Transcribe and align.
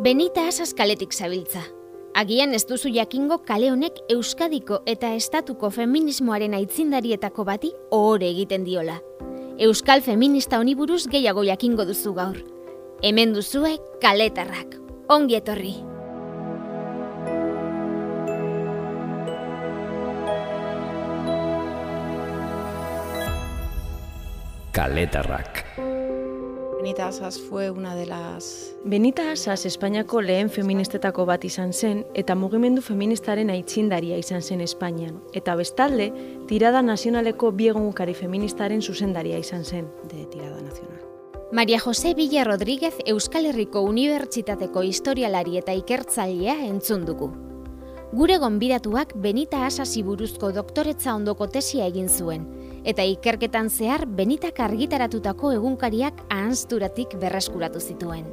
Benita 0.00 0.46
asaz 0.48 0.72
kaletik 0.72 1.12
zabiltza. 1.12 1.60
Agian 2.16 2.54
ez 2.56 2.62
duzu 2.64 2.88
jakingo 2.88 3.36
kale 3.44 3.68
honek 3.68 3.98
Euskadiko 4.08 4.78
eta 4.88 5.10
estatuko 5.12 5.68
feminismoaren 5.70 6.56
aitzindarietako 6.56 7.44
bati 7.44 7.74
ohore 7.92 8.30
egiten 8.32 8.64
diola. 8.64 8.96
Euskal 9.60 10.00
feminista 10.00 10.56
honi 10.56 10.72
buruz 10.74 11.04
gehiago 11.04 11.44
jakingo 11.44 11.84
duzu 11.84 12.14
gaur. 12.16 12.40
Hemen 13.02 13.36
duzue 13.36 13.76
kaletarrak. 14.00 14.78
Ongi 15.12 15.36
etorri. 15.36 15.76
Kaletarrak. 24.72 25.69
Benita 26.80 27.08
Asas 27.08 27.38
fue 27.38 27.70
una 27.70 27.94
de 27.94 28.06
las... 28.06 28.74
Benita 28.84 29.32
Asas 29.32 29.66
Espainiako 29.66 30.22
lehen 30.22 30.48
feministetako 30.48 31.26
bat 31.28 31.44
izan 31.44 31.74
zen 31.74 32.06
eta 32.16 32.32
mugimendu 32.34 32.80
feministaren 32.80 33.50
aitzindaria 33.52 34.16
izan 34.16 34.40
zen 34.40 34.62
Espainian. 34.64 35.18
Eta 35.36 35.58
bestalde, 35.60 36.06
tirada 36.48 36.80
nazionaleko 36.80 37.52
biegungukari 37.52 38.14
feministaren 38.14 38.80
zuzendaria 38.80 39.36
izan 39.38 39.66
zen. 39.66 39.92
de 40.08 40.24
tirada 40.24 40.62
nacional. 40.62 41.04
Maria 41.52 41.80
Jose 41.80 42.14
Villa 42.14 42.44
Rodríguez 42.44 42.94
Euskal 43.04 43.44
Herriko 43.44 43.82
Unibertsitateko 43.82 44.82
historialari 44.82 45.58
eta 45.58 45.74
ikertzailea 45.74 46.64
entzun 46.64 47.04
dugu. 47.04 47.49
Gure 48.10 48.40
gonbidatuak 48.42 49.12
Benita 49.14 49.60
Asasi 49.68 50.00
buruzko 50.02 50.48
doktoretza 50.50 51.12
ondoko 51.14 51.46
tesia 51.46 51.84
egin 51.86 52.08
zuen, 52.10 52.42
eta 52.82 53.04
ikerketan 53.06 53.68
zehar 53.70 54.02
Benitak 54.18 54.58
argitaratutako 54.64 55.52
egunkariak 55.54 56.24
ahanzturatik 56.26 57.14
berreskuratu 57.22 57.78
zituen. 57.78 58.24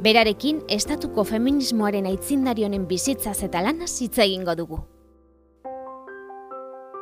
Berarekin, 0.00 0.62
estatuko 0.72 1.26
feminismoaren 1.28 2.08
aitzindarionen 2.08 2.86
bizitzaz 2.88 3.42
eta 3.44 3.60
lanaz 3.60 3.90
hitz 4.00 4.16
egingo 4.16 4.56
dugu. 4.56 4.80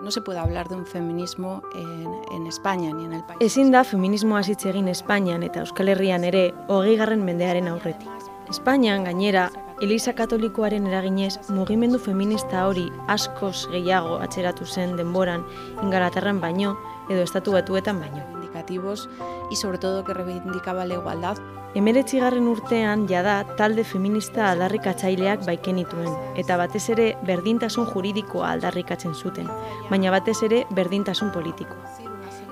No 0.02 0.10
se 0.10 0.20
puede 0.20 0.40
hablar 0.40 0.68
de 0.68 0.74
un 0.74 0.86
feminismo 0.86 1.62
en, 1.76 2.10
en 2.34 2.46
España 2.48 2.92
ni 2.92 3.04
en 3.04 3.12
el 3.12 3.22
país. 3.22 3.38
Ezin 3.40 3.70
da 3.70 3.84
feminismoa 3.84 4.42
hitz 4.42 4.66
egin 4.66 4.88
Espainian 4.88 5.46
eta 5.46 5.62
Euskal 5.62 5.94
Herrian 5.94 6.24
ere 6.24 6.48
hogeigarren 6.66 7.22
mendearen 7.24 7.70
aurretik. 7.70 8.10
Espainian 8.50 9.06
gainera, 9.06 9.50
Eliza 9.82 10.12
Katolikoaren 10.14 10.86
eraginez 10.86 11.50
mugimendu 11.50 11.98
feminista 11.98 12.60
hori 12.68 12.84
askoz 13.10 13.66
gehiago 13.72 14.20
atzeratu 14.22 14.66
zen 14.66 14.94
denboran 14.96 15.42
ingalaterran 15.82 16.38
baino 16.40 16.76
edo 17.10 17.24
estatu 17.24 17.56
batuetan 17.56 17.98
baino. 17.98 18.22
Reivindicativos 18.22 19.08
y 19.50 19.56
sobre 19.56 19.78
todo 19.78 20.04
que 20.04 20.14
reivindicaba 20.14 20.86
la 20.86 20.94
igualdad. 20.94 21.38
Emeretzigarren 21.74 22.46
urtean 22.46 23.08
jada 23.08 23.42
talde 23.56 23.82
feminista 23.82 24.52
aldarrikatzaileak 24.52 25.44
baikenituen, 25.44 26.14
eta 26.38 26.56
batez 26.56 26.88
ere 26.94 27.16
berdintasun 27.26 27.90
juridikoa 27.90 28.52
aldarrikatzen 28.52 29.14
zuten, 29.14 29.50
baina 29.90 30.14
batez 30.14 30.40
ere 30.46 30.66
berdintasun 30.70 31.32
politikoa. 31.34 32.03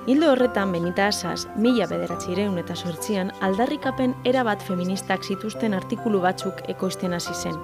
Hildo 0.05 0.33
horretan 0.33 0.73
Benita 0.73 1.05
Asas, 1.07 1.45
mila 1.55 1.85
bederatzireun 1.87 2.57
eta 2.59 2.75
sortzian, 2.75 3.29
aldarrikapen 3.39 4.11
erabat 4.27 4.63
feministak 4.67 5.23
zituzten 5.23 5.71
artikulu 5.77 6.19
batzuk 6.25 6.57
ekoizten 6.73 7.15
hasi 7.15 7.31
zen. 7.33 7.55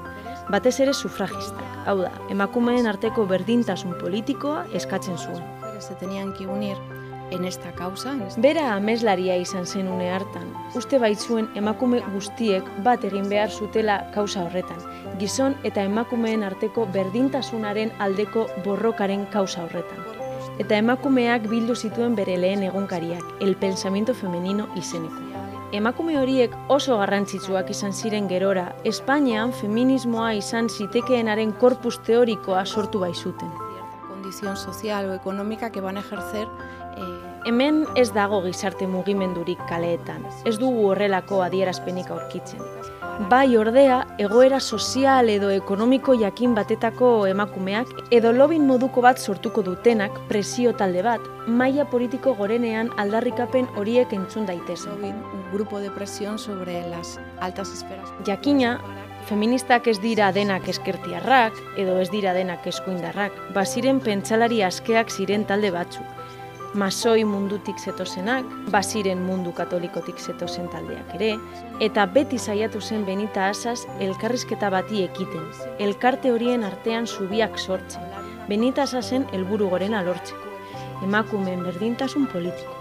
Batez 0.48 0.78
ere 0.80 0.94
sufragistak, 0.94 1.74
hau 1.84 1.98
da, 2.00 2.14
emakumeen 2.32 2.88
arteko 2.88 3.26
berdintasun 3.28 3.98
politikoa 4.00 4.62
eskatzen 4.80 5.18
zuen. 5.18 5.44
Se 5.82 5.96
tenían 6.00 6.32
que 6.32 6.48
unir 6.48 6.78
en 7.32 7.44
esta 7.44 7.74
causa. 7.74 8.14
En 8.14 8.22
esta... 8.22 8.40
Bera 8.42 8.70
ameslaria 8.78 9.36
izan 9.36 9.68
zen 9.68 9.92
une 9.92 10.08
hartan, 10.10 10.48
uste 10.80 10.98
baitzuen 10.98 11.52
emakume 11.60 12.00
guztiek 12.14 12.64
bat 12.88 13.04
egin 13.04 13.28
behar 13.28 13.52
zutela 13.52 14.00
kausa 14.16 14.46
horretan, 14.48 14.80
gizon 15.20 15.60
eta 15.68 15.84
emakumeen 15.84 16.48
arteko 16.48 16.88
berdintasunaren 16.96 17.92
aldeko 18.00 18.48
borrokaren 18.64 19.28
kausa 19.36 19.68
horretan. 19.68 20.19
Eta 20.60 20.76
emakumeak 20.76 21.46
bildu 21.48 21.76
zituen 21.76 22.16
bere 22.20 22.36
lehen 22.38 22.66
egunkariak, 22.68 23.24
el 23.40 23.56
pensamiento 23.56 24.14
femenino 24.14 24.68
izeneko. 24.76 25.24
Emakume 25.72 26.18
horiek 26.20 26.56
oso 26.68 26.98
garrantzitsuak 27.00 27.70
izan 27.72 27.94
ziren 27.94 28.28
gerora, 28.28 28.74
Espainian 28.84 29.54
feminismoa 29.54 30.34
izan 30.36 30.68
zitekeenaren 30.70 31.54
korpus 31.64 32.00
teorikoa 32.04 32.66
sortu 32.66 33.00
baizuten. 33.00 33.50
condición 34.30 34.58
social 34.58 35.10
o 35.10 35.14
económica 35.14 35.72
que 35.72 35.82
van 35.82 35.98
a 35.98 36.02
ejercer 36.02 36.48
eh, 36.98 37.30
Hemen 37.46 37.86
ez 37.96 38.14
dago 38.14 38.42
gizarte 38.44 38.86
mugimendurik 38.86 39.60
kaleetan, 39.70 40.26
ez 40.46 40.58
dugu 40.60 40.90
horrelako 40.90 41.42
adierazpenik 41.42 42.12
aurkitzen. 42.12 42.60
Bai 43.28 43.58
ordea, 43.60 44.06
egoera 44.16 44.62
sozial 44.64 45.28
edo 45.28 45.50
ekonomiko 45.52 46.14
jakin 46.16 46.54
batetako 46.56 47.10
emakumeak 47.28 47.90
edo 48.16 48.32
lobin 48.32 48.64
moduko 48.64 49.02
bat 49.04 49.20
sortuko 49.20 49.60
dutenak 49.62 50.16
presio 50.30 50.72
talde 50.72 51.04
bat, 51.04 51.26
maila 51.46 51.84
politiko 51.92 52.32
gorenean 52.38 52.94
aldarrikapen 52.96 53.68
horiek 53.76 54.14
entzun 54.16 54.46
daitezen. 54.48 55.04
grupo 55.52 55.80
de 55.80 55.92
presión 55.92 56.40
sobre 56.40 56.88
las 56.88 57.20
altas 57.42 57.74
esferas. 57.74 58.08
Jakina, 58.26 58.80
feministak 59.26 59.88
ez 59.88 60.00
dira 60.00 60.32
denak 60.32 60.70
eskertiarrak 60.70 61.54
edo 61.76 62.00
ez 62.00 62.10
dira 62.12 62.34
denak 62.34 62.66
eskuindarrak, 62.68 63.34
baziren 63.54 64.00
pentsalari 64.00 64.64
askeak 64.64 65.12
ziren 65.12 65.46
talde 65.46 65.72
batzuk. 65.72 66.19
Masoi 66.74 67.24
mundutik 67.26 67.80
zetozenak, 67.82 68.46
baziren 68.70 69.24
mundu 69.26 69.50
katolikotik 69.58 70.20
zetozen 70.22 70.68
taldeak 70.70 71.16
ere, 71.18 71.32
eta 71.82 72.04
beti 72.06 72.38
saiatu 72.38 72.78
zen 72.80 73.08
Benita 73.08 73.48
Asas 73.50 73.88
elkarrizketa 74.00 74.70
bati 74.70 75.02
ekiten, 75.02 75.48
elkarte 75.82 76.30
horien 76.30 76.64
artean 76.64 77.08
zubiak 77.08 77.58
sortzen, 77.58 78.06
Benita 78.48 78.86
Asasen 78.86 79.26
helburu 79.34 79.72
gorena 79.74 80.04
lortzeko, 80.06 80.54
emakumeen 81.08 81.64
berdintasun 81.66 82.28
politiko. 82.28 82.76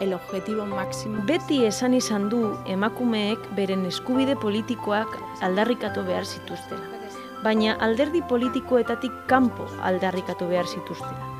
El 0.00 0.12
objetivo 0.12 0.66
máximo 0.66 1.22
Beti 1.24 1.64
esan 1.64 1.94
izan 1.94 2.28
du 2.28 2.58
emakumeek 2.66 3.38
beren 3.56 3.86
eskubide 3.86 4.36
politikoak 4.36 5.16
aldarrikatu 5.40 6.04
behar 6.04 6.26
zituztela, 6.26 7.06
baina 7.42 7.78
alderdi 7.80 8.20
politikoetatik 8.28 9.24
kanpo 9.32 9.70
aldarrikatu 9.80 10.50
behar 10.50 10.68
zituztela. 10.68 11.33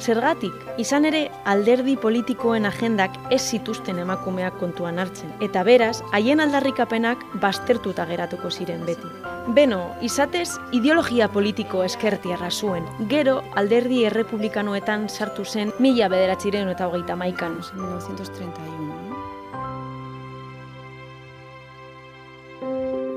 Zergatik, 0.00 0.54
izan 0.80 1.04
ere 1.04 1.26
alderdi 1.44 1.96
politikoen 2.00 2.64
agendak 2.64 3.16
ez 3.30 3.40
zituzten 3.52 3.98
emakumeak 4.00 4.56
kontuan 4.60 4.98
hartzen, 4.98 5.32
eta 5.44 5.62
beraz, 5.66 6.00
haien 6.16 6.40
aldarrikapenak 6.40 7.22
baztertuta 7.42 8.06
geratuko 8.08 8.50
ziren 8.50 8.86
beti. 8.88 9.10
Beno, 9.56 9.82
izatez, 10.00 10.48
ideologia 10.72 11.28
politiko 11.28 11.84
eskertiarra 11.84 12.50
zuen, 12.50 12.88
gero 13.12 13.40
alderdi 13.60 14.04
errepublikanoetan 14.08 15.08
sartu 15.08 15.44
zen 15.44 15.74
mila 15.78 16.08
bederatziren 16.08 16.68
eta 16.72 16.88
hogeita 16.88 17.16
maikan. 17.16 17.60
en 17.60 17.82
1931. 17.82 18.86
¿no? 18.86 19.00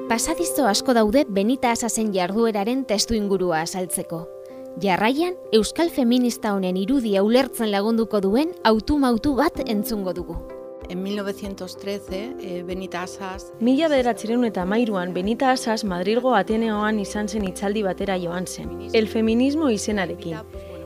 Pasadizo 0.10 0.68
asko 0.68 0.94
daude 0.94 1.24
Benita 1.28 1.72
Asasen 1.72 2.12
jardueraren 2.14 2.84
testu 2.86 3.16
ingurua 3.18 3.62
azaltzeko. 3.62 4.28
Jarraian, 4.82 5.36
Euskal 5.52 5.92
Feminista 5.92 6.56
honen 6.56 6.78
irudia 6.82 7.22
ulertzen 7.22 7.70
lagunduko 7.70 8.20
duen 8.24 8.56
autumautu 8.66 9.36
bat 9.38 9.60
entzungo 9.70 10.14
dugu. 10.18 10.38
En 10.90 11.04
1913, 11.04 12.34
eh, 12.42 12.64
Benita 12.66 13.04
Asas 13.04 13.52
Mila 13.60 13.88
bederatzireun 13.88 14.46
eta 14.46 14.66
mairuan 14.66 15.14
Benita 15.14 15.52
Asas 15.52 15.84
Madrilgo 15.84 16.34
Ateneoan 16.36 17.00
izan 17.00 17.30
zen 17.30 17.46
hitzaldi 17.46 17.84
batera 17.84 18.18
joan 18.18 18.48
zen, 18.48 18.90
el 18.94 19.08
feminismo 19.08 19.70
izenarekin, 19.70 20.42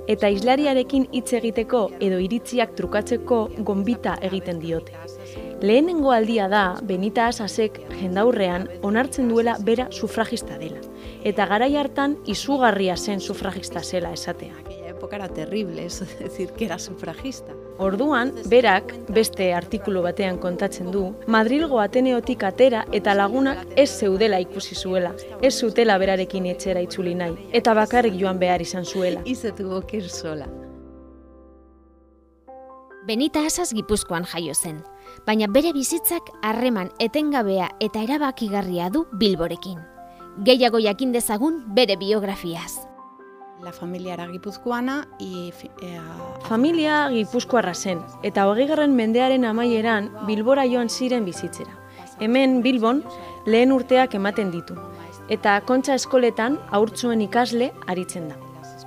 eta 0.08 0.30
islariarekin 0.30 1.08
hitz 1.12 1.32
egiteko 1.40 1.88
edo 2.00 2.20
iritziak 2.20 2.76
trukatzeko 2.76 3.48
gonbita 3.64 4.18
egiten 4.22 4.60
diote. 4.60 4.94
Lehenengo 5.62 6.12
aldia 6.12 6.48
da 6.52 6.78
Benita 6.84 7.28
Asasek 7.32 7.80
jendaurrean 8.02 8.68
onartzen 8.84 9.30
duela 9.30 9.58
bera 9.64 9.88
sufragista 9.92 10.58
dela, 10.60 10.84
eta 11.28 11.46
garai 11.46 11.76
hartan 11.76 12.16
izugarria 12.26 12.96
zen 12.96 13.20
sufragista 13.20 13.84
zela 13.84 14.14
esatea. 14.14 14.54
aquella 14.60 14.88
época 14.88 15.18
era 15.18 15.28
terrible 15.28 15.86
eso 15.86 16.06
de 16.06 16.16
decir 16.16 16.52
que 16.54 16.66
era 16.66 16.80
sufragista. 16.80 17.54
Orduan, 17.78 18.34
berak, 18.50 18.94
beste 19.10 19.54
artikulu 19.54 20.02
batean 20.02 20.38
kontatzen 20.38 20.92
du, 20.92 21.14
Madrilgo 21.28 21.80
Ateneotik 21.80 22.44
atera 22.44 22.86
eta 22.92 23.14
lagunak 23.14 23.68
ez 23.76 23.90
zeudela 24.00 24.40
ikusi 24.40 24.76
zuela, 24.76 25.14
ez 25.42 25.54
zutela 25.60 25.98
berarekin 25.98 26.46
etxera 26.46 26.82
itzuli 26.82 27.14
nahi, 27.16 27.50
eta 27.52 27.74
bakarrik 27.74 28.16
joan 28.20 28.40
behar 28.40 28.62
izan 28.62 28.86
zuela. 28.86 29.22
Y 29.26 29.36
se 29.36 29.52
tuvo 29.52 29.82
que 29.82 29.98
ir 29.98 30.10
sola. 30.10 30.48
Benita 33.06 33.46
Asas 33.46 33.74
Gipuzkoan 33.74 34.24
jaio 34.24 34.56
zen, 34.56 34.82
baina 35.26 35.48
bere 35.48 35.74
bizitzak 35.74 36.32
harreman 36.42 36.90
etengabea 37.00 37.70
eta 37.80 38.02
erabakigarria 38.04 38.90
du 38.90 39.06
Bilborekin. 39.14 39.97
Gehiago 40.44 40.80
jakin 40.80 41.12
dezagun 41.14 41.64
bere 41.76 41.96
biografiaz. 41.98 42.84
La 43.64 43.72
familia 43.72 44.14
era 44.14 44.28
guipuzcoana 44.28 45.08
y 45.20 45.52
fi- 45.52 45.72
eh, 45.82 46.00
Familia 46.48 47.10
gipuzkoarra 47.10 47.74
zen, 47.74 48.00
eta 48.24 48.48
hogeigarren 48.48 48.94
mendearen 48.96 49.46
amaieran 49.46 50.12
Bilbora 50.28 50.66
joan 50.70 50.90
ziren 50.90 51.26
bizitzera. 51.26 51.72
Hemen 52.20 52.62
Bilbon 52.62 53.04
lehen 53.46 53.72
urteak 53.72 54.14
ematen 54.14 54.52
ditu, 54.52 54.76
eta 55.30 55.60
kontxa 55.62 55.96
eskoletan 55.96 56.60
haurtzuen 56.72 57.22
ikasle 57.22 57.74
aritzen 57.88 58.30
da. 58.30 58.36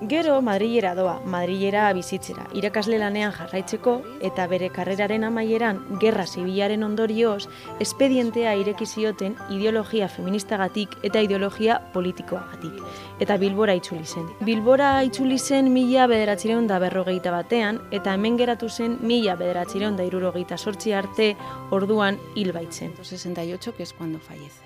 Gero 0.08 0.40
Madrilera 0.40 0.94
doa, 0.94 1.20
Madrilera 1.28 1.90
bizitzera, 1.92 2.46
irakasle 2.56 2.96
lanean 2.96 3.34
jarraitzeko 3.36 3.98
eta 4.24 4.46
bere 4.48 4.70
karreraren 4.72 5.26
amaieran 5.28 5.82
gerra 6.00 6.24
zibilaren 6.24 6.86
ondorioz 6.86 7.50
espedientea 7.84 8.54
ireki 8.56 8.86
zioten 8.86 9.36
ideologia 9.52 10.08
feministagatik 10.08 10.96
eta 11.04 11.20
ideologia 11.20 11.76
politikoagatik. 11.92 12.80
Eta 13.20 13.36
Bilbora 13.36 13.76
itzuli 13.76 14.06
zen. 14.06 14.24
Bilbora 14.40 15.02
itzuli 15.04 15.38
zen 15.38 15.68
mila 15.74 16.08
bederatzireun 16.08 16.66
da 16.66 16.80
berrogeita 16.80 17.36
batean 17.36 17.82
eta 17.92 18.16
hemen 18.16 18.40
geratu 18.40 18.70
zen 18.70 18.96
mila 19.04 19.36
bederatzireun 19.36 20.00
da 20.00 20.08
irurogeita 20.08 20.56
sortzi 20.56 20.96
arte 20.96 21.34
orduan 21.70 22.16
hil 22.34 22.54
baitzen. 22.56 22.96
68, 23.02 23.76
que 23.76 23.82
es 23.82 23.92
cuando 23.92 24.18
fallece. 24.18 24.64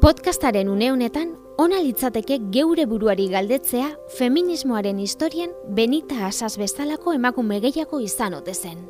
Podcastaren 0.00 0.68
une 0.68 0.92
honetan, 0.92 1.47
ona 1.58 1.80
litzateke 1.82 2.36
geure 2.54 2.84
buruari 2.86 3.24
galdetzea 3.32 3.88
feminismoaren 4.18 5.00
historian 5.02 5.50
Benita 5.78 6.20
Asas 6.28 6.52
bezalako 6.60 7.16
emakume 7.16 7.58
gehiago 7.64 7.98
izan 8.04 8.36
ote 8.38 8.54
zen. 8.54 8.84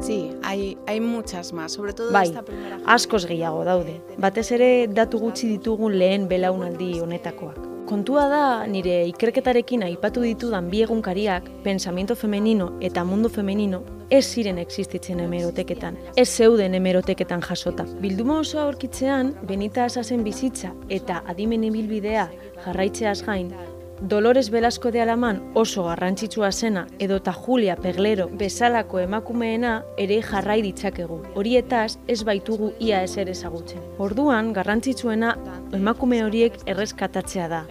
Sí, 0.00 0.30
hay, 0.42 0.76
hay 0.86 1.00
muchas 1.00 1.52
más, 1.52 1.72
sobre 1.72 1.92
todo 1.92 2.12
Bai, 2.12 2.28
esta 2.28 2.42
primera 2.42 2.78
askoz 2.86 3.26
gehiago 3.26 3.64
daude. 3.64 4.00
Batez 4.18 4.50
ere 4.52 4.86
datu 4.88 5.18
gutxi 5.18 5.48
ditugun 5.48 5.96
lehen 5.98 6.28
belaunaldi 6.28 7.00
honetakoak. 7.00 7.62
Kontua 7.86 8.26
da 8.28 8.66
nire 8.66 9.04
ikerketarekin 9.06 9.84
aipatu 9.86 10.20
ditudan 10.20 10.68
bi 10.70 10.82
egunkariak, 10.82 11.46
pensamiento 11.62 12.16
femenino 12.16 12.72
eta 12.80 13.04
mundu 13.04 13.30
femenino, 13.30 13.84
ez 14.10 14.24
ziren 14.26 14.58
existitzen 14.58 15.20
hemeroteketan, 15.22 15.96
ez 16.16 16.28
zeuden 16.28 16.74
hemeroteketan 16.74 17.44
jasota. 17.46 17.86
Bilduma 18.02 18.40
osoa 18.40 18.66
aurkitzean, 18.66 19.32
Benita 19.46 19.86
Asasen 19.86 20.24
bizitza 20.26 20.74
eta 20.88 21.22
adimen 21.30 21.64
ibilbidea 21.70 22.28
jarraitzeaz 22.64 23.22
gain, 23.22 23.54
Dolores 24.00 24.50
Velasco 24.50 24.90
de 24.90 25.00
Alaman 25.00 25.40
oso 25.54 25.84
garrantzitsua 25.84 26.52
zena 26.52 26.86
edota 26.98 27.32
Julia 27.32 27.76
Peglero 27.76 28.28
bezalako 28.28 28.98
emakumeena 29.00 29.84
ere 29.96 30.20
jarrai 30.20 30.60
ditzakegu. 30.60 31.22
Horietaz 31.34 31.96
ez 32.06 32.22
baitugu 32.28 32.74
ia 32.78 33.02
ezer 33.02 33.30
ezagutzen. 33.32 33.80
Orduan 33.96 34.52
garrantzitsuena 34.52 35.32
emakume 35.72 36.22
horiek 36.26 36.60
erreskatatzea 36.66 37.48
da. 37.48 37.64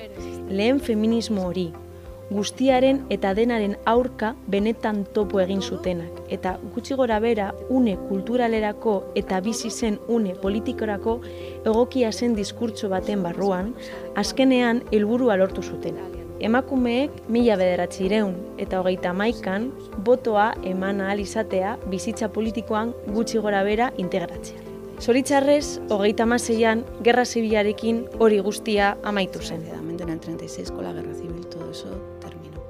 Lehen 0.49 0.79
feminismo 0.79 1.45
hori, 1.45 1.67
guztiaren 2.31 3.03
eta 3.13 3.35
denaren 3.37 3.75
aurka 3.85 4.33
benetan 4.49 5.03
topo 5.13 5.39
egin 5.43 5.61
zutenak 5.61 6.33
eta 6.33 6.55
gutxi 6.73 6.97
gora 6.97 7.19
bera 7.19 7.51
une 7.69 7.97
kulturalerako 8.07 8.95
eta 9.15 9.39
bizi 9.45 9.69
zen 9.69 9.99
une 10.07 10.33
politikorako 10.33 11.19
egokia 11.63 12.11
zen 12.11 12.35
diskurtso 12.35 12.89
baten 12.89 13.21
barruan, 13.21 13.73
azkenean 14.15 14.83
helburua 14.91 15.37
lortu 15.37 15.61
zuten. 15.61 16.14
Emakumeek 16.45 17.23
mila 17.33 17.55
bederatzireun 17.57 18.35
eta 18.61 18.77
hogeita 18.77 19.15
maikan 19.17 19.71
botoa 20.05 20.51
eman 20.69 20.99
ahal 21.01 21.23
izatea 21.23 21.71
bizitza 21.89 22.27
politikoan 22.29 22.91
gutxi 23.15 23.39
gora 23.41 23.63
bera 23.65 23.87
integratzea. 23.97 24.61
Zoritzarrez, 25.01 25.79
hogeita 25.89 26.27
maseian, 26.29 26.83
gerra 27.03 27.25
zibilarekin 27.25 28.03
hori 28.19 28.37
guztia 28.45 28.91
amaitu 29.03 29.41
zen. 29.41 29.63
Desgraciadamente 29.63 30.03
en 30.03 30.09
el 30.09 30.19
36 30.19 30.71
con 30.71 30.83
la 30.83 30.93
guerra 30.93 31.13
civil 31.15 31.47
todo 31.47 31.71
eso 31.71 31.89
terminó. 32.21 32.61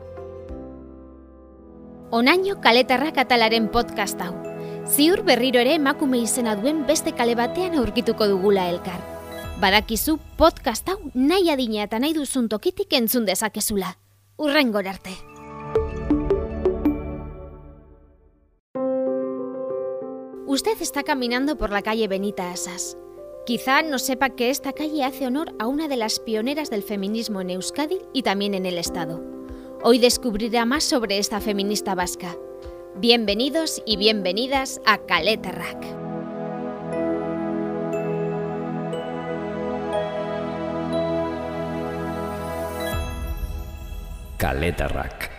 Onaino 2.11 2.61
kaletarrak 2.61 3.17
atalaren 3.17 3.67
podcast 3.67 4.21
hau. 4.21 4.33
Ziur 4.87 5.23
berriro 5.25 5.59
ere 5.59 5.75
emakume 5.75 6.23
izena 6.23 6.55
duen 6.55 6.85
beste 6.87 7.11
kale 7.11 7.35
batean 7.35 7.75
aurkituko 7.75 8.27
dugula 8.27 8.69
elkar. 8.69 9.14
Badakizu 9.55 10.17
podcast 10.35 10.89
hau 10.91 10.97
nahi 11.15 11.47
adina 11.47 11.85
eta 11.85 11.99
nahi 11.99 12.11
duzun 12.13 12.49
tokitik 12.51 12.91
entzun 12.93 13.25
arte. 14.87 15.11
Usted 20.45 20.81
está 20.81 21.03
caminando 21.03 21.57
por 21.57 21.69
la 21.69 21.81
calle 21.81 22.07
Benita 22.07 22.51
Asas. 22.51 22.97
Quizá 23.45 23.81
no 23.81 23.97
sepa 23.97 24.29
que 24.31 24.49
esta 24.49 24.73
calle 24.73 25.05
hace 25.05 25.25
honor 25.25 25.55
a 25.59 25.67
una 25.67 25.87
de 25.87 25.95
las 25.95 26.19
pioneras 26.19 26.69
del 26.69 26.83
feminismo 26.83 27.39
en 27.39 27.51
Euskadi 27.51 27.99
y 28.13 28.23
también 28.23 28.55
en 28.55 28.65
el 28.65 28.77
Estado. 28.77 29.23
Hoy 29.83 29.99
descubrirá 29.99 30.65
más 30.65 30.83
sobre 30.83 31.17
esta 31.17 31.39
feminista 31.39 31.95
vasca. 31.95 32.35
Bienvenidos 32.97 33.81
y 33.85 33.97
bienvenidas 33.97 34.81
a 34.85 34.97
Caleta 34.97 35.51
Rack. 35.51 36.04
Kaletarrak. 44.45 45.31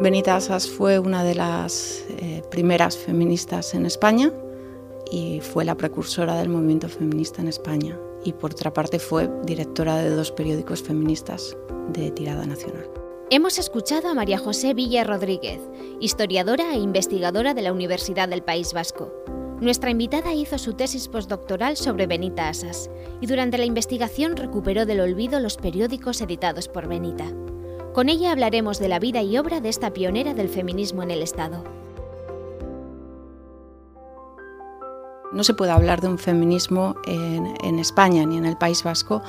Benita 0.00 0.36
Asas 0.36 0.66
fue 0.66 0.98
una 0.98 1.24
de 1.24 1.34
las 1.34 2.06
eh, 2.08 2.42
primeras 2.50 2.96
feministas 2.96 3.74
en 3.74 3.84
España 3.84 4.32
y 5.12 5.40
fue 5.40 5.66
la 5.66 5.74
precursora 5.74 6.36
del 6.36 6.48
movimiento 6.48 6.88
feminista 6.88 7.42
en 7.42 7.48
España. 7.48 7.98
Y 8.24 8.32
por 8.32 8.52
otra 8.52 8.72
parte 8.72 8.98
fue 8.98 9.28
directora 9.44 9.98
de 9.98 10.08
dos 10.08 10.32
periódicos 10.32 10.82
feministas 10.82 11.54
de 11.92 12.10
tirada 12.10 12.46
nacional. 12.46 12.88
Hemos 13.28 13.58
escuchado 13.58 14.08
a 14.08 14.14
María 14.14 14.38
José 14.38 14.72
Villa 14.72 15.04
Rodríguez, 15.04 15.60
historiadora 16.00 16.72
e 16.72 16.78
investigadora 16.78 17.52
de 17.52 17.60
la 17.60 17.74
Universidad 17.74 18.30
del 18.30 18.42
País 18.42 18.72
Vasco. 18.72 19.12
Nuestra 19.60 19.90
invitada 19.90 20.32
hizo 20.32 20.56
su 20.56 20.72
tesis 20.72 21.08
postdoctoral 21.08 21.76
sobre 21.76 22.06
Benita 22.06 22.48
Asas 22.48 22.88
y 23.20 23.26
durante 23.26 23.58
la 23.58 23.66
investigación 23.66 24.34
recuperó 24.34 24.86
del 24.86 25.00
olvido 25.00 25.40
los 25.40 25.58
periódicos 25.58 26.22
editados 26.22 26.68
por 26.68 26.88
Benita. 26.88 27.26
Con 27.98 28.08
ella 28.08 28.30
hablaremos 28.30 28.78
de 28.78 28.86
la 28.86 29.00
vida 29.00 29.22
y 29.22 29.36
obra 29.38 29.60
de 29.60 29.68
esta 29.68 29.92
pionera 29.92 30.32
del 30.32 30.48
feminismo 30.48 31.02
en 31.02 31.10
el 31.10 31.20
Estado. 31.20 31.64
No 35.32 35.42
se 35.42 35.52
puede 35.52 35.72
hablar 35.72 36.00
de 36.00 36.06
un 36.06 36.16
feminismo 36.16 36.94
en, 37.06 37.78
España 37.80 38.24
ni 38.24 38.36
en 38.36 38.44
el 38.44 38.56
País 38.56 38.84
Vasco 38.84 39.20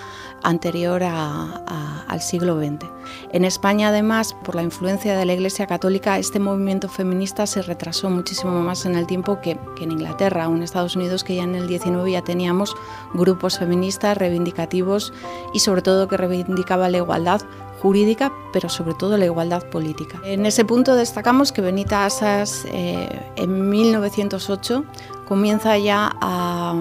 anterior 0.43 1.01
al 1.03 2.21
siglo 2.21 2.59
XX. 2.59 2.85
En 3.33 3.43
España, 3.43 3.87
además, 3.89 4.35
por 4.45 4.53
la 4.53 4.61
influencia 4.61 5.17
de 5.17 5.25
la 5.25 5.33
Iglesia 5.33 5.65
Católica, 5.65 6.19
este 6.19 6.39
movimiento 6.39 6.89
feminista 6.89 7.47
se 7.47 7.63
retrasó 7.63 8.11
muchísimo 8.11 8.61
más 8.61 8.85
en 8.85 8.95
el 8.95 9.07
tiempo 9.07 9.41
que, 9.41 9.57
en 9.81 9.91
Inglaterra 9.91 10.47
o 10.47 10.55
en 10.55 10.61
Estados 10.61 10.95
Unidos, 10.95 11.23
que 11.23 11.35
ya 11.35 11.43
en 11.43 11.55
el 11.55 11.67
XIX 11.67 12.11
ya 12.11 12.21
teníamos 12.21 12.75
grupos 13.15 13.57
feministas 13.57 14.15
reivindicativos 14.15 15.11
y 15.55 15.59
sobre 15.59 15.81
todo 15.81 16.07
que 16.07 16.17
reivindicaban 16.17 16.91
la 16.91 16.99
igualdad 16.99 17.41
jurídica, 17.81 18.31
pero 18.53 18.69
sobre 18.69 18.93
todo 18.93 19.17
la 19.17 19.25
igualdad 19.25 19.63
política. 19.69 20.19
En 20.23 20.45
ese 20.45 20.65
punto 20.65 20.95
destacamos 20.95 21.51
que 21.51 21.61
Benita 21.61 22.05
Asas 22.05 22.65
eh, 22.71 23.07
en 23.35 23.69
1908 23.69 24.83
comienza 25.27 25.77
ya 25.77 26.11
a, 26.21 26.73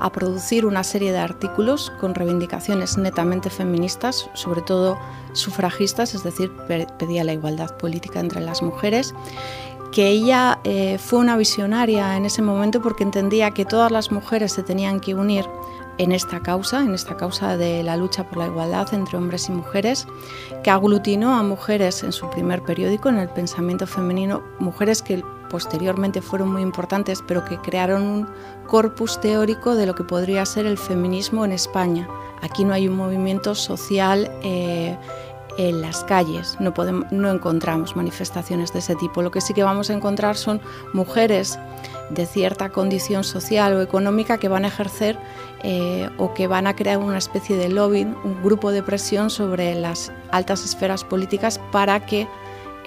a 0.00 0.12
producir 0.12 0.66
una 0.66 0.82
serie 0.84 1.12
de 1.12 1.18
artículos 1.18 1.92
con 2.00 2.14
reivindicaciones 2.14 2.98
netamente 2.98 3.50
feministas, 3.50 4.28
sobre 4.34 4.62
todo 4.62 4.98
sufragistas, 5.32 6.14
es 6.14 6.24
decir, 6.24 6.50
pe- 6.66 6.86
pedía 6.98 7.22
la 7.24 7.32
igualdad 7.32 7.76
política 7.76 8.20
entre 8.20 8.40
las 8.40 8.62
mujeres 8.62 9.14
que 9.92 10.08
ella 10.08 10.58
eh, 10.64 10.98
fue 10.98 11.18
una 11.18 11.38
visionaria 11.38 12.14
en 12.18 12.26
ese 12.26 12.42
momento 12.42 12.82
porque 12.82 13.04
entendía 13.04 13.52
que 13.52 13.64
todas 13.64 13.90
las 13.90 14.12
mujeres 14.12 14.52
se 14.52 14.62
tenían 14.62 15.00
que 15.00 15.14
unir 15.14 15.46
en 15.98 16.12
esta 16.12 16.40
causa, 16.40 16.82
en 16.82 16.94
esta 16.94 17.16
causa 17.16 17.56
de 17.56 17.82
la 17.82 17.96
lucha 17.96 18.24
por 18.24 18.38
la 18.38 18.46
igualdad 18.46 18.92
entre 18.94 19.18
hombres 19.18 19.48
y 19.48 19.52
mujeres, 19.52 20.06
que 20.62 20.70
aglutinó 20.70 21.34
a 21.34 21.42
mujeres 21.42 22.02
en 22.02 22.12
su 22.12 22.30
primer 22.30 22.62
periódico, 22.62 23.08
en 23.08 23.18
el 23.18 23.28
pensamiento 23.28 23.86
femenino, 23.86 24.42
mujeres 24.58 25.02
que 25.02 25.22
posteriormente 25.50 26.22
fueron 26.22 26.52
muy 26.52 26.62
importantes, 26.62 27.22
pero 27.26 27.44
que 27.44 27.58
crearon 27.58 28.02
un 28.02 28.28
corpus 28.66 29.20
teórico 29.20 29.74
de 29.74 29.86
lo 29.86 29.94
que 29.94 30.04
podría 30.04 30.44
ser 30.46 30.66
el 30.66 30.78
feminismo 30.78 31.44
en 31.44 31.52
España. 31.52 32.08
Aquí 32.42 32.64
no 32.64 32.74
hay 32.74 32.86
un 32.86 32.96
movimiento 32.96 33.54
social 33.54 34.30
eh, 34.42 34.96
en 35.58 35.82
las 35.82 36.04
calles, 36.04 36.56
no, 36.60 36.72
podemos, 36.72 37.10
no 37.10 37.30
encontramos 37.30 37.96
manifestaciones 37.96 38.72
de 38.72 38.78
ese 38.78 38.94
tipo. 38.94 39.22
Lo 39.22 39.32
que 39.32 39.40
sí 39.40 39.52
que 39.52 39.64
vamos 39.64 39.90
a 39.90 39.92
encontrar 39.92 40.36
son 40.36 40.60
mujeres 40.94 41.58
de 42.10 42.26
cierta 42.26 42.70
condición 42.70 43.24
social 43.24 43.74
o 43.74 43.82
económica 43.82 44.38
que 44.38 44.48
van 44.48 44.64
a 44.64 44.68
ejercer 44.68 45.18
eh, 45.64 46.08
o 46.16 46.32
que 46.32 46.46
van 46.46 46.68
a 46.68 46.76
crear 46.76 46.98
una 46.98 47.18
especie 47.18 47.56
de 47.56 47.68
lobbying, 47.68 48.14
un 48.24 48.42
grupo 48.42 48.70
de 48.70 48.84
presión 48.84 49.30
sobre 49.30 49.74
las 49.74 50.12
altas 50.30 50.64
esferas 50.64 51.02
políticas 51.02 51.60
para 51.72 52.06
que 52.06 52.28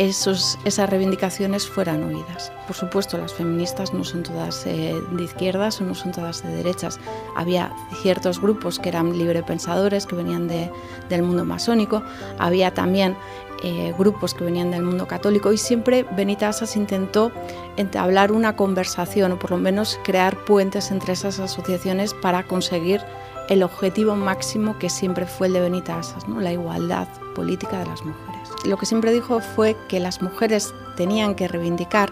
esas 0.09 0.89
reivindicaciones 0.89 1.67
fueran 1.67 2.03
oídas. 2.03 2.51
Por 2.65 2.75
supuesto, 2.75 3.17
las 3.17 3.33
feministas 3.33 3.93
no 3.93 4.03
son 4.03 4.23
todas 4.23 4.65
eh, 4.65 4.95
de 5.11 5.23
izquierdas 5.23 5.79
o 5.79 5.83
no 5.83 5.93
son 5.93 6.11
todas 6.11 6.43
de 6.43 6.55
derechas. 6.55 6.99
Había 7.35 7.71
ciertos 8.01 8.41
grupos 8.41 8.79
que 8.79 8.89
eran 8.89 9.15
librepensadores, 9.17 10.07
que 10.07 10.15
venían 10.15 10.47
de, 10.47 10.71
del 11.09 11.21
mundo 11.21 11.45
masónico. 11.45 12.01
Había 12.39 12.73
también 12.73 13.15
eh, 13.63 13.93
grupos 13.95 14.33
que 14.33 14.43
venían 14.43 14.71
del 14.71 14.81
mundo 14.81 15.07
católico 15.07 15.53
y 15.53 15.57
siempre 15.57 16.03
Benita 16.15 16.49
Asas 16.49 16.75
intentó 16.75 17.31
entablar 17.77 18.31
una 18.31 18.55
conversación 18.55 19.33
o 19.33 19.39
por 19.39 19.51
lo 19.51 19.57
menos 19.57 19.99
crear 20.03 20.35
puentes 20.45 20.89
entre 20.89 21.13
esas 21.13 21.39
asociaciones 21.39 22.15
para 22.15 22.47
conseguir 22.47 23.01
el 23.49 23.61
objetivo 23.61 24.15
máximo 24.15 24.79
que 24.79 24.89
siempre 24.89 25.27
fue 25.27 25.47
el 25.47 25.53
de 25.53 25.61
Benita 25.61 25.99
Asas, 25.99 26.27
la 26.27 26.51
igualdad 26.51 27.07
política 27.35 27.77
de 27.77 27.85
las 27.85 28.03
mujeres. 28.03 28.30
Lo 28.65 28.77
que 28.77 28.85
siempre 28.85 29.11
dijo 29.11 29.39
fue 29.39 29.75
que 29.87 29.99
las 29.99 30.21
mujeres 30.21 30.73
tenían 30.95 31.35
que 31.35 31.47
reivindicar 31.47 32.11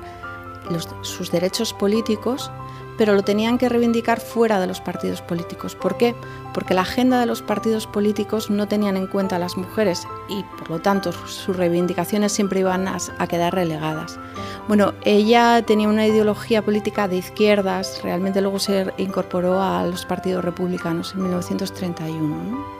sus 1.01 1.31
derechos 1.31 1.73
políticos 1.73 2.51
pero 2.99 3.15
lo 3.15 3.23
tenían 3.23 3.57
que 3.57 3.69
reivindicar 3.69 4.19
fuera 4.19 4.59
de 4.59 4.67
los 4.67 4.81
partidos 4.81 5.21
políticos. 5.21 5.73
¿Por 5.73 5.95
qué? 5.95 6.13
Porque 6.53 6.73
la 6.73 6.81
agenda 6.81 7.21
de 7.21 7.25
los 7.25 7.41
partidos 7.41 7.87
políticos 7.87 8.49
no 8.49 8.67
tenían 8.67 8.97
en 8.97 9.07
cuenta 9.07 9.37
a 9.37 9.39
las 9.39 9.55
mujeres 9.55 10.05
y 10.27 10.43
por 10.57 10.69
lo 10.69 10.79
tanto 10.81 11.13
sus 11.13 11.55
reivindicaciones 11.55 12.33
siempre 12.33 12.59
iban 12.59 12.89
a, 12.89 12.97
quedar 13.29 13.55
relegadas. 13.55 14.19
Bueno, 14.67 14.93
ella 15.05 15.63
tenía 15.65 15.87
una 15.87 16.07
ideología 16.07 16.61
política 16.61 17.07
de 17.07 17.15
izquierdas, 17.15 18.01
realmente 18.03 18.41
luego 18.41 18.59
se 18.59 18.93
incorporó 18.97 19.63
a 19.63 19.85
los 19.85 20.05
partidos 20.05 20.43
republicanos 20.43 21.13
en 21.13 21.21
1931. 21.21 22.78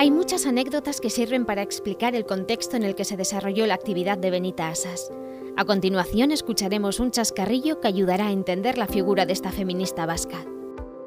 Hay 0.00 0.12
muchas 0.12 0.46
anécdotas 0.46 1.00
que 1.00 1.10
sirven 1.10 1.44
para 1.44 1.62
explicar 1.62 2.14
el 2.14 2.24
contexto 2.24 2.76
en 2.76 2.84
el 2.84 2.94
que 2.94 3.04
se 3.04 3.16
desarrolló 3.16 3.66
la 3.66 3.74
actividad 3.74 4.16
de 4.16 4.30
Benita 4.30 4.68
Asas. 4.68 5.10
A 5.56 5.64
continuación 5.64 6.30
escucharemos 6.30 7.00
un 7.00 7.10
chascarrillo 7.10 7.80
que 7.80 7.88
ayudará 7.88 8.28
a 8.28 8.30
entender 8.30 8.78
la 8.78 8.86
figura 8.86 9.26
de 9.26 9.32
esta 9.32 9.50
feminista 9.50 10.06
vasca. 10.06 10.44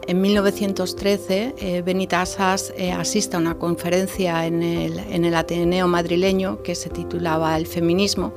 En 0.07 0.19
1913, 0.19 1.55
eh, 1.57 1.81
Benita 1.83 2.21
Asas 2.21 2.73
eh, 2.75 2.91
asiste 2.91 3.37
a 3.37 3.39
una 3.39 3.57
conferencia 3.57 4.45
en 4.45 4.61
el, 4.61 5.35
Ateneo 5.35 5.87
madrileño 5.87 6.61
que 6.61 6.75
se 6.75 6.89
titulaba 6.89 7.55
El 7.55 7.67
feminismo 7.67 8.33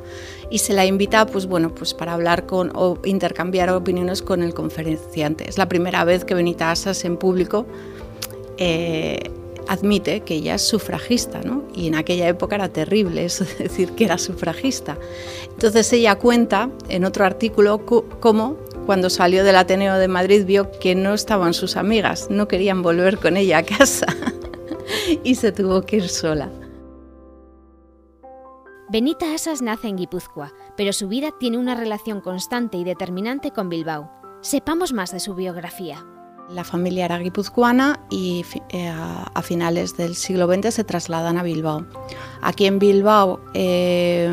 y 0.50 0.58
se 0.58 0.72
la 0.72 0.86
invita 0.86 1.26
pues, 1.26 1.46
bueno, 1.46 1.74
pues 1.74 1.94
para 1.94 2.12
hablar 2.12 2.46
con, 2.46 2.70
o 2.76 2.96
intercambiar 3.04 3.70
opiniones 3.70 4.22
con 4.22 4.44
el 4.44 4.54
conferenciante. 4.54 5.48
Es 5.48 5.58
la 5.58 5.68
primera 5.68 6.04
vez 6.04 6.24
que 6.24 6.34
Benita 6.34 6.70
Asas 6.70 7.04
en 7.04 7.16
público 7.16 7.66
eh, 8.56 9.32
admite 9.68 10.20
que 10.20 10.34
ella 10.34 10.54
es 10.54 10.62
sufragista, 10.62 11.40
¿no? 11.42 11.64
Y 11.74 11.88
en 11.88 11.94
aquella 11.94 12.28
época 12.28 12.56
era 12.56 12.68
terrible 12.68 13.24
eso 13.24 13.44
de 13.44 13.64
decir 13.64 13.92
que 13.92 14.04
era 14.04 14.18
sufragista. 14.18 14.96
Entonces 15.50 15.92
ella 15.92 16.16
cuenta 16.16 16.70
en 16.88 17.04
otro 17.04 17.24
artículo 17.24 17.84
cómo 17.86 18.56
cuando 18.86 19.10
salió 19.10 19.44
del 19.44 19.56
Ateneo 19.56 19.96
de 19.96 20.08
Madrid 20.08 20.44
vio 20.44 20.70
que 20.78 20.94
no 20.94 21.14
estaban 21.14 21.54
sus 21.54 21.76
amigas, 21.76 22.28
no 22.30 22.48
querían 22.48 22.82
volver 22.82 23.18
con 23.18 23.36
ella 23.36 23.58
a 23.58 23.62
casa 23.62 24.06
y 25.24 25.34
se 25.36 25.52
tuvo 25.52 25.82
que 25.82 25.96
ir 25.96 26.08
sola. 26.08 26.50
Benita 28.90 29.34
Asas 29.34 29.62
nace 29.62 29.88
en 29.88 29.96
Guipúzcoa, 29.96 30.52
pero 30.76 30.92
su 30.92 31.08
vida 31.08 31.30
tiene 31.40 31.58
una 31.58 31.74
relación 31.74 32.20
constante 32.20 32.76
y 32.76 32.84
determinante 32.84 33.50
con 33.50 33.70
Bilbao. 33.70 34.10
Sepamos 34.42 34.92
más 34.92 35.10
de 35.10 35.20
su 35.20 35.34
biografía. 35.34 36.04
La 36.50 36.62
familia 36.62 37.06
era 37.06 37.18
guipuzcoana 37.18 38.00
y 38.10 38.44
eh, 38.68 38.88
a 38.88 39.42
finales 39.42 39.96
del 39.96 40.14
siglo 40.14 40.46
XX 40.46 40.74
se 40.74 40.84
trasladan 40.84 41.38
a 41.38 41.42
Bilbao. 41.42 41.86
Aquí 42.42 42.66
en 42.66 42.78
Bilbao 42.78 43.40
eh, 43.54 44.30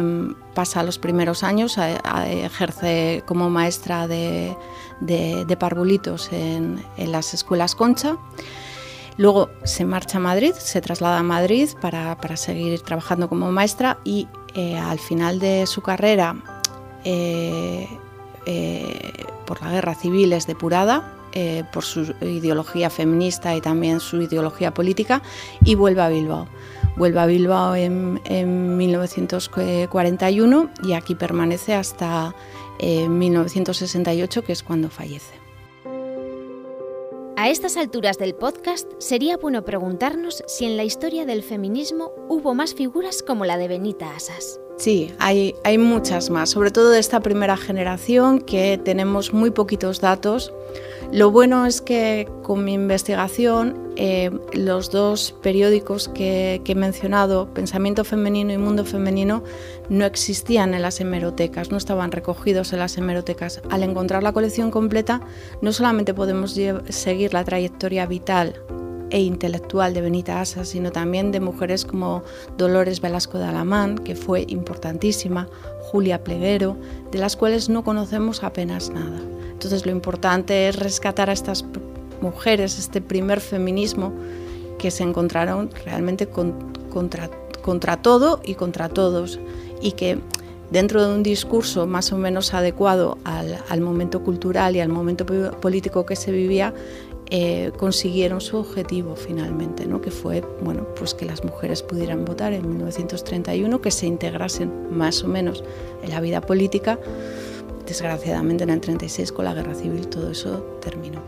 pasa 0.54 0.84
los 0.84 1.00
primeros 1.00 1.44
años, 1.44 1.78
ejerce 1.78 3.24
como 3.26 3.50
maestra 3.50 4.10
de, 4.10 4.58
parvulitos 5.58 6.34
en, 6.34 6.84
las 6.98 7.34
escuelas 7.34 7.76
Concha. 7.76 8.18
Luego 9.16 9.50
se 9.64 9.86
marcha 9.86 10.18
a 10.18 10.22
Madrid, 10.22 10.54
se 10.54 10.82
traslada 10.82 11.20
a 11.20 11.24
Madrid 11.24 11.70
para, 11.80 12.18
seguir 12.36 12.82
trabajando 12.82 13.30
como 13.30 13.50
maestra 13.54 14.00
y 14.04 14.28
eh, 14.54 14.78
al 14.78 15.00
final 15.00 15.40
de 15.40 15.66
su 15.66 15.82
carrera, 15.82 16.36
por 19.46 19.62
la 19.62 19.72
guerra 19.72 19.96
civil, 19.96 20.34
es 20.34 20.46
depurada 20.46 21.21
eh, 21.34 21.64
por 21.72 21.84
su 21.84 22.14
ideología 22.22 22.90
feminista 22.90 23.56
y 23.56 23.62
también 23.62 24.00
su 24.00 24.22
ideología 24.22 24.74
política 24.74 25.22
y 25.64 25.76
vuelve 25.76 26.02
a 26.02 26.10
Bilbao. 26.10 26.48
Vuelve 26.98 27.20
a 27.20 27.26
Bilbao 27.26 27.76
en, 27.76 28.78
1941 28.78 30.70
y 30.84 30.94
aquí 30.94 31.16
permanece 31.16 31.74
hasta 31.74 32.36
1968, 32.82 34.40
eh, 34.40 34.44
que 34.44 34.52
es 34.52 34.64
cuando 34.64 34.90
fallece. 34.90 35.42
A 37.38 37.50
estas 37.50 37.76
alturas 37.76 38.20
del 38.20 38.36
podcast 38.36 38.88
sería 39.00 39.36
bueno 39.36 39.66
preguntarnos 39.66 40.44
si 40.46 40.66
en 40.66 40.78
la 40.78 40.84
historia 40.84 41.26
del 41.26 41.42
feminismo 41.42 42.12
hubo 42.30 42.54
más 42.54 42.76
figuras 42.76 43.24
como 43.24 43.46
la 43.46 43.58
de 43.58 43.68
Benita 43.68 44.16
Asas. 44.16 44.60
Sí, 44.78 45.12
hay, 45.18 45.56
hay 45.64 45.78
muchas 45.78 46.30
más, 46.30 46.52
sobre 46.52 46.70
todo 46.70 46.92
de 46.92 47.00
esta 47.00 47.20
primera 47.20 47.58
generación 47.58 48.42
que 48.42 48.78
tenemos 48.78 49.34
muy 49.34 49.50
poquitos 49.50 50.02
datos 50.02 50.54
lo 51.12 51.30
bueno 51.30 51.66
es 51.66 51.82
que 51.82 52.30
con 52.42 52.64
mi 52.64 52.74
investigación 52.74 53.92
eh, 53.98 54.32
los 54.54 54.92
dos 54.92 55.36
periódicos 55.42 56.08
que, 56.08 56.62
he 56.66 56.76
mencionado, 56.76 57.54
Pensamiento 57.54 58.06
Femenino 58.06 58.54
y 58.54 58.58
Mundo 58.58 58.86
Femenino, 58.86 59.44
no 59.90 60.06
existían 60.06 60.74
en 60.74 60.82
las 60.82 61.02
hemerotecas, 61.02 61.70
no 61.70 61.78
estaban 61.78 62.14
recogidos 62.14 62.72
en 62.72 62.80
las 62.80 62.98
hemerotecas. 62.98 63.62
Al 63.70 63.84
encontrar 63.84 64.24
la 64.24 64.32
colección 64.32 64.72
completa, 64.72 65.22
no 65.62 65.74
solamente 65.74 66.14
podemos 66.14 66.58
seguir 66.90 67.34
la 67.34 67.44
trayectoria 67.44 68.06
vital 68.06 68.56
e 69.10 69.20
intelectual 69.20 69.94
de 69.94 70.00
Benita 70.00 70.40
Asa, 70.40 70.64
sino 70.64 70.94
también 70.94 71.34
de 71.34 71.42
mujeres 71.42 71.84
como 71.84 72.24
Dolores 72.58 73.02
Velasco 73.02 73.38
de 73.38 73.46
Alamán, 73.46 73.98
que 73.98 74.16
fue 74.16 74.46
importantísima, 74.48 75.50
Julia 75.82 76.24
Pleguero, 76.24 76.78
de 77.12 77.20
las 77.20 77.36
cuales 77.36 77.68
no 77.68 77.84
conocemos 77.84 78.44
apenas 78.44 78.90
nada. 78.90 79.20
Entonces 79.62 79.86
lo 79.86 79.92
importante 79.92 80.68
es 80.68 80.76
rescatar 80.76 81.30
a 81.30 81.34
estas 81.34 81.64
mujeres, 82.20 82.80
este 82.80 83.00
primer 83.00 83.40
feminismo 83.40 84.12
que 84.80 84.90
se 84.90 85.04
encontraron 85.04 85.70
realmente 85.86 86.26
contra, 86.26 87.30
contra 87.62 88.02
todo 88.02 88.42
y 88.44 88.56
contra 88.56 88.90
todos 88.90 89.40
y 89.80 89.92
que 89.92 90.18
dentro 90.72 91.06
de 91.06 91.14
un 91.14 91.22
discurso 91.22 91.86
más 91.86 92.12
o 92.12 92.18
menos 92.18 92.56
adecuado 92.56 93.20
al, 93.24 93.82
momento 93.82 94.24
cultural 94.24 94.76
y 94.76 94.80
al 94.80 94.90
momento 94.90 95.28
político 95.28 96.08
que 96.08 96.16
se 96.16 96.32
vivía, 96.32 96.74
eh, 97.30 97.72
consiguieron 97.78 98.42
su 98.42 98.58
objetivo 98.58 99.16
finalmente, 99.16 99.86
¿no? 99.86 100.02
que 100.02 100.10
fue 100.10 100.44
bueno, 100.64 100.88
pues 100.96 101.14
que 101.14 101.26
las 101.26 101.44
mujeres 101.44 101.84
pudieran 101.84 102.26
votar 102.26 102.52
en 102.54 102.68
1931, 102.68 103.80
que 103.80 103.92
se 103.92 104.08
integrasen 104.08 104.98
más 104.98 105.24
o 105.24 105.28
menos 105.28 105.64
en 106.02 106.10
la 106.10 106.20
vida 106.20 106.42
política 106.42 106.98
Desgraciadamente 107.92 108.64
en 108.64 108.70
el 108.70 108.80
36 108.80 109.34
con 109.34 109.44
la 109.44 109.54
guerra 109.54 109.76
civil 109.76 110.08
todo 110.08 110.32
eso 110.32 110.80
terminó. 110.82 111.22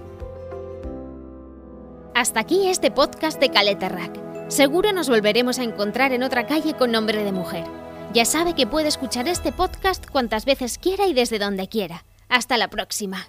Hasta 2.15 2.39
aquí 2.39 2.70
este 2.70 2.89
podcast 2.89 3.38
de 3.38 3.50
Caleta 3.50 3.89
Rack. 3.89 4.48
Seguro 4.48 4.93
nos 4.93 5.10
volveremos 5.10 5.60
a 5.60 5.63
encontrar 5.63 6.13
en 6.13 6.24
otra 6.24 6.48
calle 6.48 6.74
con 6.74 6.89
nombre 6.93 7.22
de 7.22 7.34
mujer. 7.34 7.65
Ya 8.13 8.24
sabe 8.24 8.55
que 8.55 8.65
puede 8.65 8.88
escuchar 8.88 9.27
este 9.27 9.51
podcast 9.51 10.10
cuantas 10.10 10.46
veces 10.46 10.77
quiera 10.77 11.05
y 11.05 11.13
desde 11.13 11.38
donde 11.38 11.67
quiera. 11.67 12.05
Hasta 12.29 12.58
la 12.58 12.70
próxima. 12.70 13.27